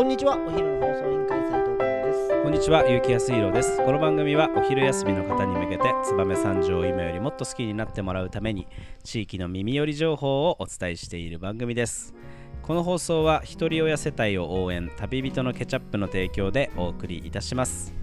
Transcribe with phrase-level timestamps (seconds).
[0.00, 3.76] こんにちはお昼の放送委員会斉藤ですこんにちは、ゆうきやすいろです。
[3.84, 8.66] この番組はお昼休みの方に向けて、燕三条を今よりもっと好きになってもらうために、
[9.04, 12.14] 地域の耳寄り情報をお伝えしている番組です。
[12.62, 17.94] この放送は、ひとり親世帯を応援、旅人のケチャップの提供でお送りいたします。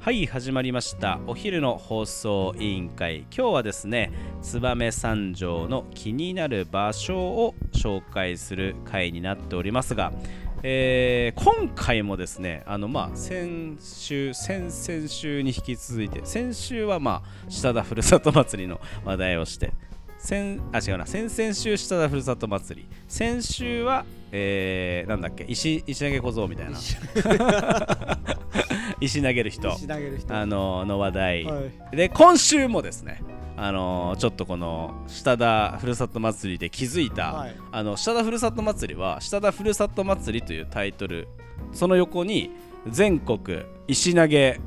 [0.00, 1.20] はい、始まりました。
[1.26, 3.26] お昼の放送委員会。
[3.36, 4.10] 今日はですね、
[4.42, 10.12] 燕三条の気になる場所を紹介する回になっておりますが、
[10.62, 19.72] えー今回もですねあのまあ先週先々週に引き続いて先週はまあ下田ふるさと祭りの話題をして
[20.18, 26.78] 先あ違うな先々週下田ふるさと祭り先週はえーなんだっけ石石投げ小僧みたいな。
[29.00, 29.68] 石投げる人。
[29.76, 30.34] 石投げる人。
[30.34, 31.60] あのの話題、は
[31.92, 31.96] い。
[31.96, 33.22] で今週もですね
[33.60, 37.56] あのちょっとこの下田ふるさと祭りで気づいた、はい。
[37.72, 41.26] あの下田ふるさと祭りは下田ふるさと祭りというタイトル
[41.72, 42.52] その横に
[42.86, 44.60] 全国石投げ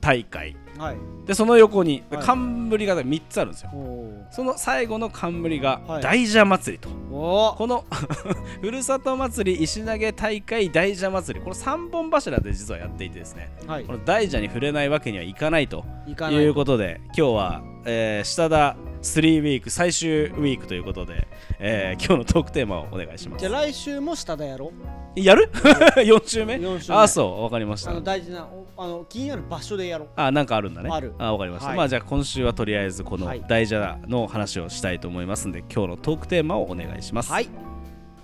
[0.00, 0.96] 大会はい。
[1.26, 2.22] でその横にはい。
[2.22, 3.70] 冠が3つあるんですよ。
[3.72, 6.02] おその最後の冠がはい。
[6.02, 7.84] 大蛇祭りと、おこの
[8.60, 11.44] ふるさと祭り石投げ大会大蛇祭り。
[11.44, 13.50] この3本柱で実はやっていてですね。
[13.66, 13.84] はい。
[13.84, 15.84] この大蛇に触れないわけにはいかないと。
[16.06, 23.40] いうことで今日は、えー、下田3ウィーク最終ウィークということで、えー今日のトークテーマをお願いします。
[23.40, 24.72] じゃあ来週も下田やろ
[25.14, 26.58] やる ?4 週目？
[26.58, 26.96] 四週目。
[26.98, 27.90] あそうわかりました。
[27.90, 30.08] あの大事なおあの気になる場所でやろう。
[30.16, 30.88] あなんかあるんだね。
[30.90, 31.14] ある。
[31.18, 31.76] あわかりました、はい。
[31.76, 33.44] まあじゃあ今週はとりあえずこのはい。
[33.46, 37.30] 大蛇の話をしたいと思いますんで今日のトークテーマをお願いします。
[37.30, 37.48] はい。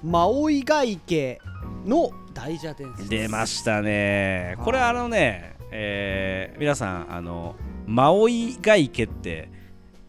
[0.02, 1.40] マオイガ池
[1.84, 3.08] の大蛇伝説。
[3.10, 4.56] 出ましたね。
[4.64, 7.54] これあのね、えー皆さんあの
[7.86, 9.50] マオイガ池って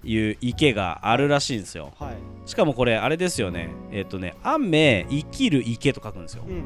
[0.04, 1.92] いう池があるらしいんですよ。
[2.00, 2.50] はい。
[2.50, 3.70] しかもこれあれですよね。
[3.92, 6.44] えっ、とね雨生きる池と書くんですよ。
[6.48, 6.64] うん。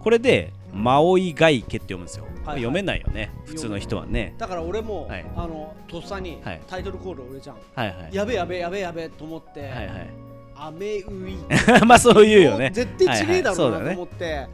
[0.00, 3.32] これでマオイガ池って読むんですよ、はい読めないよね。
[3.44, 4.34] 普通の人はね。
[4.38, 5.26] だから俺も、はい。
[5.36, 6.60] あのとっさにはい。
[6.66, 8.14] タイトルコール俺じゃん、はいはい。
[8.14, 10.10] やべやべやべやべと思って、はいはい。
[10.60, 11.36] アメウイ
[11.86, 12.70] まあそう言うよね。
[12.72, 13.94] 絶対ちげえだろうなとはいはい。
[13.96, 14.48] 思って、あ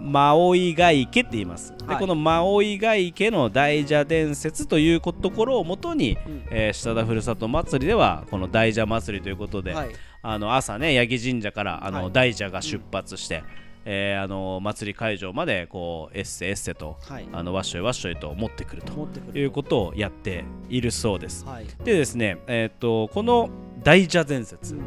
[0.00, 1.98] マオイガ池って言います、ではい。
[1.98, 6.42] このマオイガ池の大蛇伝説というところをもとに、うん。
[6.50, 9.90] えー下田ふるさと祭りではこの大蛇祭りということで、はい。
[10.22, 12.12] あの朝ね八木神社からあの、はい。
[12.12, 13.42] 大蛇が出発して、
[13.84, 17.28] えーあの祭り会場までこうエッセエッセと、はい。
[17.32, 19.08] あのわっしょいわっしょいと持ってくると。
[19.36, 21.44] いうことをやっているそうです。
[21.44, 23.48] はい、でですね、えー、とこの
[23.82, 24.82] 大蛇伝説、うん。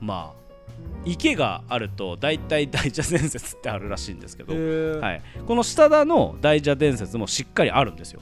[0.00, 0.45] まあ
[1.06, 4.52] 池があると大体大蛇伝説ってあるらしいんですけど、
[5.00, 8.20] はい、この下田の大蛇伝説もしっかりあるんですよ。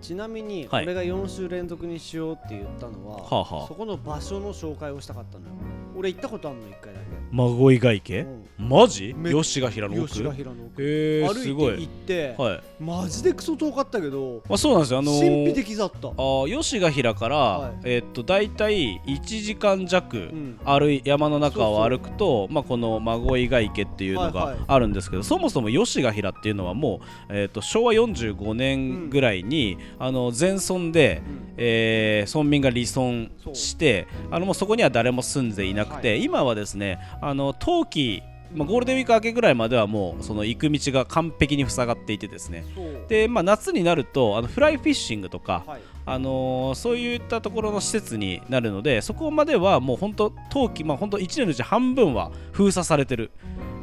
[0.00, 0.84] ちなみにはい。
[0.84, 3.68] 俺が4週連続にしようって言ったのは、はあはあ。
[3.68, 5.52] そこの場所の紹介をしたかったのよ
[5.96, 7.06] 俺行ったことあるの1回だけ。
[7.32, 8.68] 孫井ヶ池、うん。
[8.68, 9.14] マジ？
[9.16, 10.08] め吉ヶ平の奥？
[10.08, 10.82] 吉ヶ平の奥。
[10.82, 11.80] へえ歩いてすごい。
[11.80, 12.60] 行って、はい。
[12.80, 14.98] マジでクソ遠かったけど、まあ、そうなんですよ。
[14.98, 16.08] あのー神秘的だった。
[16.08, 17.72] あー吉ヶ平から、はい。
[17.84, 20.58] えーっと大体1時間弱、ん。
[20.64, 21.98] 歩い山の中をそうそう。
[21.98, 24.56] 歩くとまあ、この孫井ヶ池っていうのはいはい。
[24.58, 31.54] があるんですけど、そもそも吉ヶ平っていうのはもう、えーっと昭和45年ぐらいに、あの全村で、うん。
[31.56, 38.22] えー村民が離村してあのもうそこには誰も住んでいなくて、はい今はですねあの冬季、
[38.54, 42.64] まあ、ゴールデンウィーク明けぐらいまではもうその行く道が完璧に塞がっていてですね。
[43.08, 45.80] で、まあ、夏になるとあのフライフィッシングとか、はい。
[46.04, 53.30] あのーそういったところの施設になるのでそこまではもう本当冬季、まあ、本当1年のうち半分は封鎖されてる、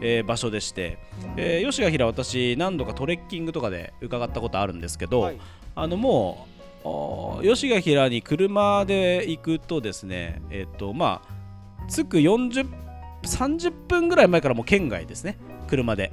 [0.02, 1.00] えー場所でして、
[1.38, 5.38] えー吉ヶ平私何度かトレッキングとかで伺ったことあるんですけど、はい。
[5.76, 6.48] あのも
[6.84, 11.39] う吉ヶ平に車で行くとですねえっ、とまあ
[11.90, 12.68] 着く40
[13.24, 15.38] 30分ぐらい前からもう県外ですね。
[15.68, 16.12] 車で。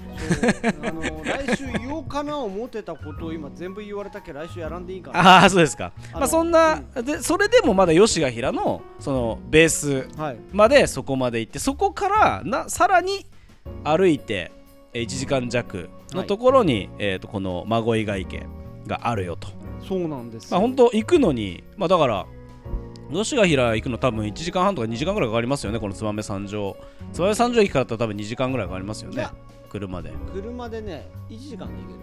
[0.83, 4.33] あの来週言おうかな思ってたことを今全部言われたけ？
[4.33, 5.21] ど来週やらんでいいかな。
[5.21, 5.93] ああそうですか。
[6.13, 10.39] まあそんな、でそれでもまだ吉ヶ平のそのベースはい。
[10.53, 13.25] までそこまで行ってそこからなさらに
[13.85, 14.51] 歩いて
[14.93, 18.47] えー1時間弱のところに、えー、とこの孫井ヶ池
[18.87, 19.49] があるよと。
[19.87, 22.27] そうなんですまあ本当行くのにまあだから
[23.13, 26.77] 吉ヶ平行くの多分1時間半とか2時間ぐらいかかりますよねこの燕三条。
[27.13, 29.29] 燕三条駅からだったら多分2時間ぐらいかかりますよね
[29.71, 30.13] 車で。
[30.33, 32.01] 車でね1時間で行ける。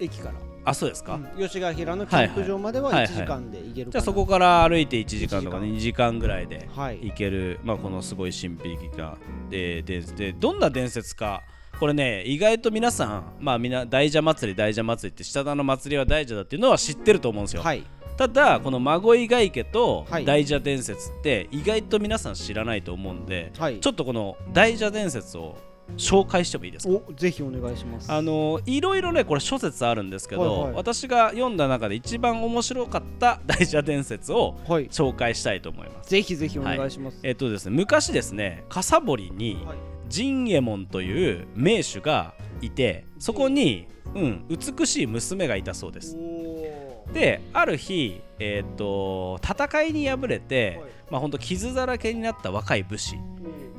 [0.00, 0.34] 駅から。
[0.66, 1.46] あそうですか、うん。
[1.46, 3.14] 吉ヶ平のキャンプ場までは1はいはい。
[3.14, 7.00] 時間で行けるじゃあそこから歩いて1時間とか1 2時間ぐらいではい。
[7.02, 9.16] 行ける、まあ、このすごい神秘的な
[9.50, 11.42] でででどんな伝説か。
[11.78, 17.84] これね意外と皆さんまあみんな大蛇祭り大蛇祭りって下田の祭りは大蛇だっていうのは知ってると思うんですよ、はい
[18.16, 20.24] ただこの孫井ヶ池とはい。
[20.24, 23.80] 大蛇伝説って意外と皆さん知らないと思うんで、はい。
[23.80, 25.56] ちょっとこの大蛇伝説を
[25.98, 26.94] 紹介してもいいですか？
[27.08, 28.10] おぜひお願いします。
[28.10, 30.72] あのいろいろねこれ諸説あるんですけど、はいはい。
[30.74, 34.88] 私が読んだ中で一番面白かった 大蛇伝説をはい。
[34.88, 36.10] 紹介したいと思います。
[36.10, 37.18] ぜひぜひお願いします。
[37.22, 39.76] えっとですね昔ですね笠堀にはい。
[40.08, 46.14] 陣右衛門という名手がいてそこに、うん、美しい娘がいたそうです。
[46.16, 46.33] お
[47.12, 50.90] である日、えっと戦いに敗れて、はい。
[51.10, 53.18] まあ本当傷だらけになった若い武士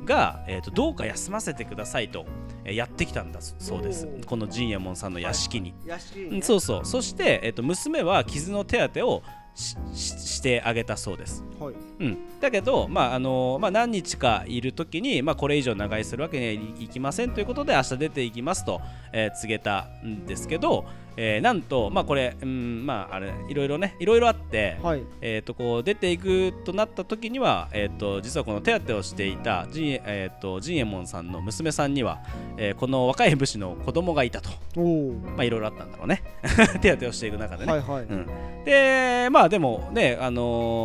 [0.04, 2.24] が、えー、とどうか休ませてくださいと、
[2.64, 4.08] えーやってきたんだそうです。
[4.26, 6.84] この陣右衛門さんの屋敷に、屋敷うんそうそう。
[6.84, 9.22] そして、えー、と娘は傷の手当てを
[9.54, 11.74] してあげたそうです、はい。
[12.00, 18.80] うん、だけど、まああのまあ、何日かいる時に、まあ、これ以上長居するわけにはいいきませんということで明日出ていきますと、
[19.12, 20.84] えー告げたんですけど、
[21.16, 25.02] えーなんと、まあ、これ、うんまあ、あれいろいろねいろいろあって、はい。
[25.20, 32.20] えー、とこう出ていくとなった時には、えー、と実はこの手当てをしていた陣,、右衛門さんの娘さんには、
[32.56, 34.50] えーこの若い武士の子供がいたと。
[34.76, 36.22] おおまあいろいろあったんだろうね。
[36.82, 38.02] 手当てをしていく中でね、はいはい。
[38.02, 38.26] うん、
[38.64, 40.42] でまあでもね、あの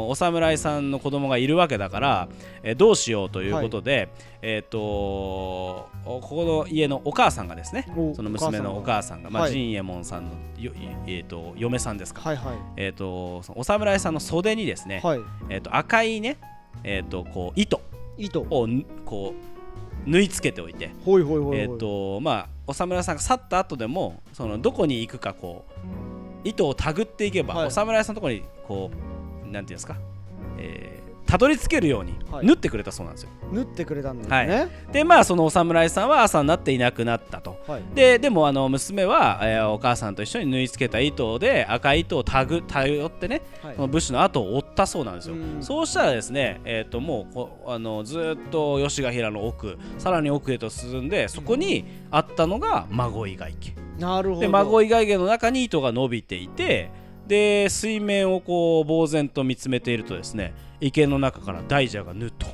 [0.08, 2.30] ーお侍さんの子供がいるわけだから、
[2.64, 4.10] えーどうしようということで、
[4.42, 10.72] えっ、とおここの家のお母さんがですねおその娘のお母さんが、まあはい陣右衛門さんのよ、
[11.06, 12.56] えー、と嫁さんですか、はいはい。
[12.78, 15.20] えっ、とそのお侍さんの袖にですね、はい。
[15.50, 16.38] えー、と赤いね、
[16.84, 17.82] えー、とこう糸。
[18.18, 18.46] 糸。
[18.50, 19.34] をぬこ
[20.06, 27.68] う縫い付けておいて、ほいほいほいえー、とまあお侍さんが去った後でもそのどこに行くかこう糸を手繰っていけば、はい。
[27.68, 28.90] お侍さんのところにこ
[29.48, 29.98] うなんていうんですか、
[30.58, 32.46] えーたどり着けるようにはい。
[32.46, 34.36] 縫ってくれたそうなんですよ、縫ってくれたんですね。
[34.36, 34.70] はい。
[34.92, 37.58] でまあそのお侍さんは朝になっていなくなったと。
[37.70, 37.84] はい。
[37.96, 43.76] ででもあの娘は、えーお母さんと一緒に縫い付けた糸で赤い糸をたぐ頼ってねはい。
[43.76, 45.64] その武士の後を追ったそうなんですよ、うん。
[45.64, 54.42] そうしたらですね、えー、ともうこあのずーっと吉ヶ平の奥さらに奥へと進んでそこにあったのが孫井外家なるほど。
[54.42, 56.92] で孫井外家の中に糸が伸びていて
[57.32, 62.46] で水面をこう呆然と見つめているとですね池の中から大蛇がぬと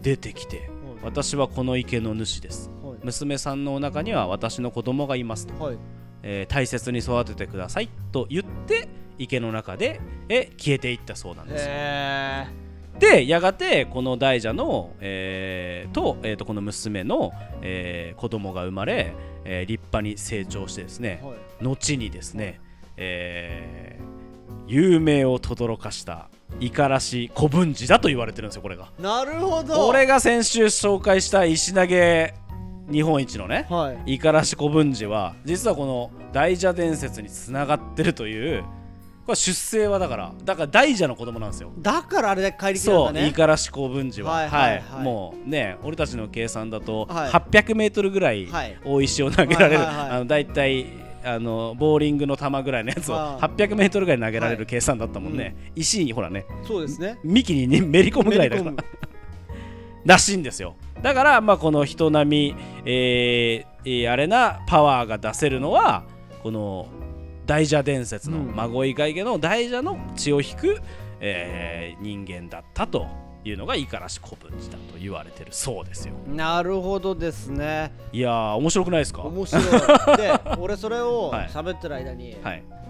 [0.00, 0.70] 出てきて
[1.02, 2.70] 私はこの池の主です。
[2.84, 2.98] はい。
[3.02, 5.78] 娘さんのお腹には私の子供がいますと、はい。
[6.22, 8.88] えー大切に育ててくださいと言って
[9.18, 11.64] 池の中でえ消えていったそうなんです。
[11.66, 12.46] よへ
[13.00, 21.36] でやがてこの大蛇の、えーと,、えーとこの娘の、えー子供が生まれ、えー立派に成長してですねえはい。
[21.60, 22.60] 後にですね、
[22.96, 24.04] えー
[24.66, 28.88] 有名を轟かした五十嵐古文寺だと言われてるんですよこれが。
[28.98, 29.74] なるほど。
[29.88, 32.34] これが先週紹介した石投げ
[32.90, 34.14] 日本一のねはい。
[34.16, 38.62] 五十嵐古文寺は実はこの大蛇伝説につながってるという
[39.26, 41.70] これ出生はだからだから大蛇の子供なんですよ。
[41.78, 43.26] だからあれで帰りきそう、たんだね。
[43.28, 44.82] 五十嵐公文寺は、ははいいはい。
[44.96, 45.04] はい。
[45.04, 47.30] もうね、俺たちの計算だと、はい。
[47.30, 48.78] 800メートルぐらいはい。
[48.84, 50.10] 大石を投げられる、はいはいはい。
[50.10, 50.86] あのだいたい
[51.24, 54.56] あのボーリングの球ぐらいのやつをはい800メートルぐらい投げられはい。
[54.58, 57.18] る計算だったもんね、石にほらね、そうですね。
[57.24, 58.72] 幹に、ね、めり込むぐらいだから。
[60.04, 60.76] らしいんですよ。
[61.02, 66.04] だから、まあ、この人並み、えーえーあれなパワーが出せるのは
[66.42, 66.86] この
[67.46, 68.52] 大蛇伝説の、うん。
[68.56, 70.78] 孫井外家の大蛇の血を引く、
[71.20, 73.06] えー人間だったと
[73.44, 76.14] いうのが五十嵐古文寺だと言われてるそうですよ。
[76.26, 77.92] なるほどですね。
[78.12, 79.22] いやー面白くないですか？
[79.22, 80.16] は面白い。
[80.16, 81.48] で 俺それをはい。
[81.48, 82.36] 喋ってる間に、い。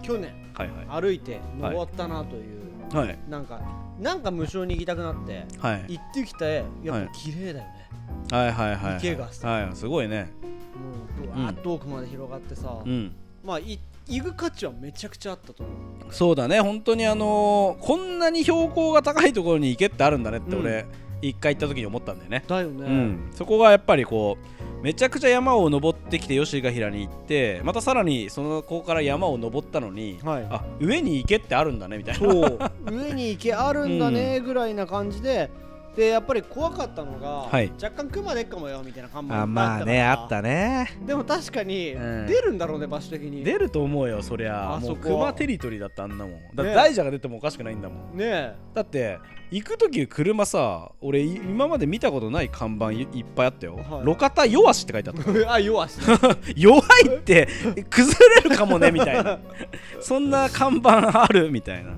[0.01, 2.95] 去年はいは歩いて登ったなという、い。
[2.95, 3.17] はい。
[3.29, 3.59] なんか
[3.99, 5.85] なんか無償に行きたくなってはい。
[5.89, 7.89] 行ってきてやっぱ綺麗だよね、
[8.31, 9.47] はいはいはい池がさ。
[9.49, 10.29] はいすごいね。
[11.19, 13.13] もうぶわーっと奥まで広がってさ、うん
[13.45, 15.71] まあい行く価値はめちゃくちゃあったと思
[16.09, 16.13] う。
[16.13, 16.59] そうだね。
[16.61, 20.85] 本当にあのーこんなに標高が高いところに池ってあるんだねって俺、
[21.21, 22.43] 一回行った時に思ったんだよね。
[22.47, 24.37] だよね、うん、そこがやっぱりこ
[24.81, 30.47] うめちゃくちゃ山を登ってきて吉ヶ平に行ってまたさらにそのここから山を登ったのにはい。
[30.49, 32.31] あ上に池ってあるんだねみたいな。
[32.31, 32.59] そう。
[32.91, 35.49] 上に池あるんだねぐらいな感じで、
[35.95, 37.71] でやっぱり怖かったのが、はい。
[37.81, 40.89] 若干熊でっかもよみたいな看板あまあねあったね。
[41.05, 42.27] でも確かにうん。
[42.27, 43.43] 出るんだろうね場所的に。
[43.43, 44.53] 出ると思うよそりゃ。
[44.53, 46.31] もあそうこ熊テリトリーだったあんなもん。
[46.31, 48.17] だってね大蛇が出てもおかしくないんだもん。
[48.17, 48.55] ねえ。
[48.73, 49.19] だって
[49.51, 53.75] 行く時車さ俺い今まで見たことない看板いいっぱいあったよ。
[53.77, 54.05] はい。
[54.05, 55.97] 路肩弱しって書いてあった あ弱し
[56.57, 56.81] 弱い
[57.15, 57.47] って
[57.89, 59.39] 崩れるかもねみたいな。
[60.01, 61.49] そんな看板ある？
[61.51, 61.91] みたいな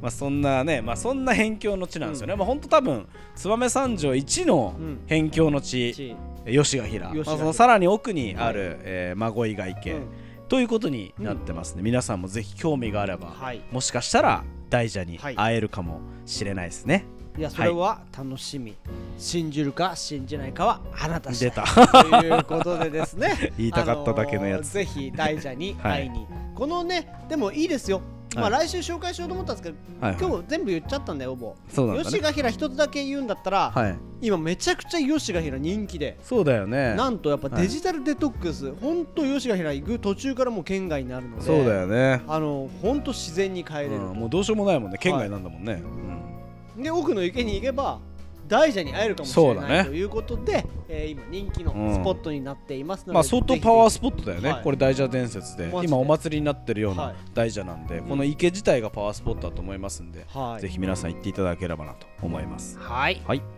[0.00, 5.00] まあそんなねまあそんな辺境の地なんですよね、まあほんと多分燕三条一のうん。
[5.08, 7.08] 辺境の地、ち吉ヶ平。
[7.08, 7.24] 吉ヶ平。
[7.24, 10.06] まあ、そのさらに奥にある、えー孫井外家、うん。
[10.48, 13.60] ということになってますね、皆さんもぜひ興味があれば、はい。
[13.70, 15.34] もしかしたら大蛇にはい。
[15.36, 17.04] 会えるかもしれないですね。
[17.36, 18.74] いやそれは楽しみ、
[19.16, 21.64] 信じるか信じないかはあなた次第。
[21.64, 22.04] 出た。
[22.04, 23.52] ということでですね。
[23.56, 24.60] 言いたかっただけのやつ。
[24.60, 26.26] あーぜひ大蛇に 会いに、
[26.56, 28.00] このねでもいいですよ、
[28.34, 28.66] まあはい。
[28.66, 30.22] 来週紹介しようと思ったんですけど、はいはい。
[30.22, 32.10] 今日全部言っちゃったんだよほぼそうなんだね。
[32.10, 33.98] 吉ヶ平一つだけ言うんだったら、はい。
[34.20, 36.18] 今めちゃくちゃ吉ヶ平人気で。
[36.22, 36.94] そうだよね。
[36.94, 37.62] なんとやっぱはい。
[37.62, 42.22] デジタルデトックス、ほんと吉ヶ平行く途中からもう県外になるのでそうだよね。
[42.26, 44.98] あのほんと自然に帰れる、うんもうどうしようもないもんね。
[45.00, 45.82] 県外なんだもんね。
[46.76, 46.82] うん。
[46.82, 47.98] で奥の池に行けば
[48.48, 49.84] 大蛇に会えるかもしれない、ね。
[49.84, 51.94] ということで、えー今人気のうん。
[51.94, 54.62] スポットになっていますので、まあ相当パワーススポットだよね、はい。
[54.62, 55.70] これ大蛇伝説で。
[55.82, 57.16] 今お祭りになってるようはない。
[57.34, 60.62] 大蛇なんで、この池自体がパワースポットだと思いますんで、はい。
[60.62, 62.78] ぜひ皆さん行っていただければなと思います。
[62.78, 63.22] はい。
[63.26, 63.57] はい